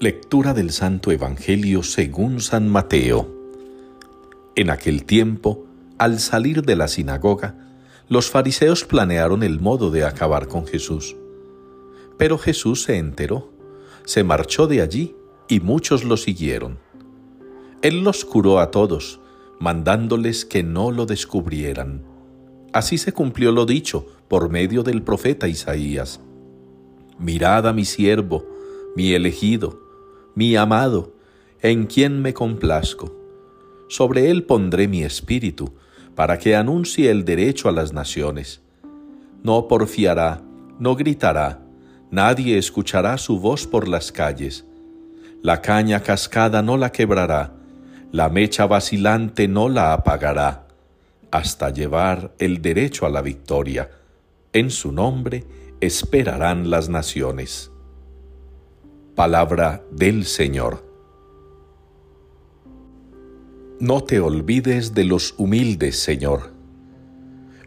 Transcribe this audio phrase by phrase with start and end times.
[0.00, 3.34] Lectura del Santo Evangelio según San Mateo.
[4.54, 5.66] En aquel tiempo,
[5.98, 7.56] al salir de la sinagoga,
[8.08, 11.16] los fariseos planearon el modo de acabar con Jesús.
[12.16, 13.52] Pero Jesús se enteró,
[14.04, 15.16] se marchó de allí
[15.48, 16.78] y muchos lo siguieron.
[17.82, 19.18] Él los curó a todos,
[19.58, 22.04] mandándoles que no lo descubrieran.
[22.72, 26.20] Así se cumplió lo dicho por medio del profeta Isaías.
[27.18, 28.46] Mirad a mi siervo,
[28.94, 29.87] mi elegido,
[30.38, 31.14] mi amado,
[31.62, 33.12] en quien me complazco.
[33.88, 35.74] Sobre él pondré mi espíritu,
[36.14, 38.62] para que anuncie el derecho a las naciones.
[39.42, 40.40] No porfiará,
[40.78, 41.60] no gritará,
[42.12, 44.64] nadie escuchará su voz por las calles.
[45.42, 47.54] La caña cascada no la quebrará,
[48.12, 50.68] la mecha vacilante no la apagará,
[51.32, 53.90] hasta llevar el derecho a la victoria.
[54.52, 55.44] En su nombre
[55.80, 57.72] esperarán las naciones.
[59.18, 60.84] Palabra del Señor.
[63.80, 66.52] No te olvides de los humildes, Señor.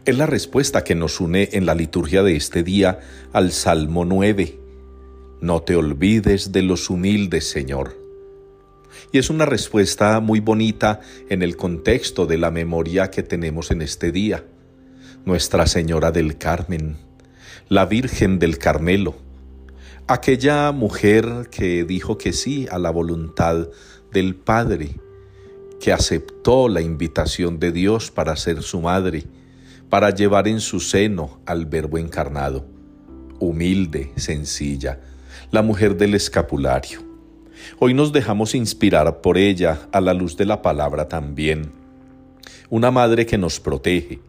[0.06, 3.00] Es la respuesta que nos une en la liturgia de este día
[3.34, 4.58] al Salmo 9.
[5.42, 7.98] No te olvides de los humildes, Señor.
[9.12, 13.82] Y es una respuesta muy bonita en el contexto de la memoria que tenemos en
[13.82, 14.42] este día.
[15.26, 16.96] Nuestra Señora del Carmen,
[17.68, 19.16] la Virgen del Carmelo,
[20.08, 23.68] aquella mujer que dijo que sí a la voluntad
[24.12, 24.96] del Padre,
[25.80, 29.24] que aceptó la invitación de Dios para ser su madre,
[29.88, 32.66] para llevar en su seno al Verbo encarnado,
[33.38, 35.00] humilde, sencilla,
[35.50, 37.00] la mujer del escapulario.
[37.78, 41.70] Hoy nos dejamos inspirar por ella a la luz de la palabra también.
[42.70, 44.20] Una madre que nos protege,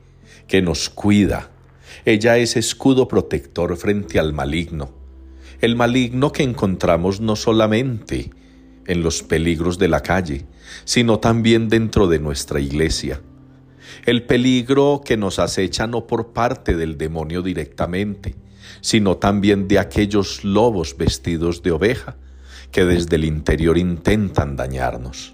[0.47, 1.49] que nos cuida.
[2.05, 5.02] Ella es escudo protector frente al maligno
[5.63, 8.31] el maligno que encontramos no solamente
[8.85, 10.45] en los peligros de la calle,
[10.83, 13.21] sino también dentro de nuestra iglesia.
[14.05, 18.35] El peligro que nos acecha no por parte del demonio directamente,
[18.81, 22.17] sino también de aquellos lobos vestidos de oveja
[22.69, 25.33] que desde el interior intentan dañarnos.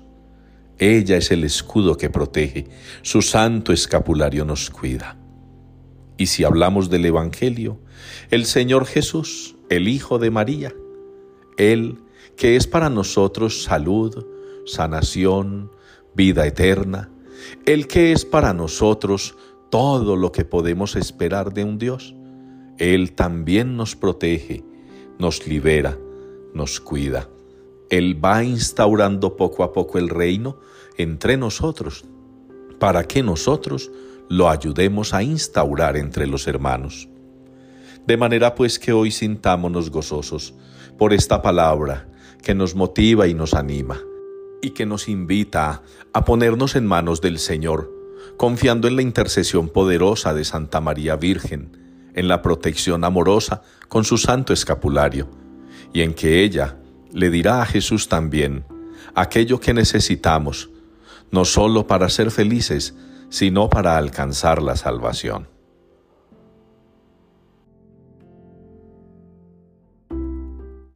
[0.77, 2.67] Ella es el escudo que protege,
[3.01, 5.17] su santo escapulario nos cuida.
[6.19, 7.79] Y si hablamos del Evangelio,
[8.29, 10.75] el Señor Jesús el Hijo de María,
[11.57, 11.99] Él
[12.35, 14.25] que es para nosotros salud,
[14.65, 15.71] sanación,
[16.15, 17.09] vida eterna,
[17.65, 19.35] el que es para nosotros
[19.69, 22.15] todo lo que podemos esperar de un Dios.
[22.77, 24.63] Él también nos protege,
[25.17, 25.97] nos libera,
[26.53, 27.29] nos cuida.
[27.89, 30.57] Él va instaurando poco a poco el reino
[30.97, 32.05] entre nosotros,
[32.79, 33.91] para que nosotros
[34.29, 37.09] lo ayudemos a instaurar entre los hermanos.
[38.05, 40.55] De manera pues que hoy sintámonos gozosos
[40.97, 42.07] por esta palabra
[42.41, 43.99] que nos motiva y nos anima
[44.61, 45.83] y que nos invita
[46.13, 47.91] a ponernos en manos del Señor,
[48.37, 51.77] confiando en la intercesión poderosa de Santa María Virgen,
[52.13, 55.29] en la protección amorosa con su santo escapulario,
[55.93, 56.77] y en que ella
[57.11, 58.65] le dirá a Jesús también
[59.15, 60.69] aquello que necesitamos,
[61.31, 62.95] no solo para ser felices,
[63.29, 65.47] sino para alcanzar la salvación.